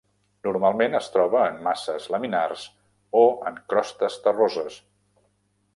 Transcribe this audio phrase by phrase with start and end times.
[0.45, 2.65] Normalment es troba en masses laminars
[3.21, 4.81] o en crostes terroses.